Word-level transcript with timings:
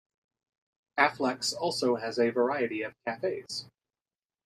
Afflecks 0.97 1.53
also 1.53 1.95
has 1.95 2.17
a 2.17 2.31
variety 2.31 2.81
of 2.81 2.95
cafes. 3.05 3.67